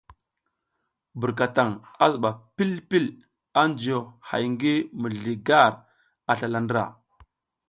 [1.19, 1.69] Birkataŋ
[2.05, 3.05] a zuba pil pil
[3.61, 5.73] a juyo hay ngi mizli gar
[6.29, 6.83] ar slala ndra.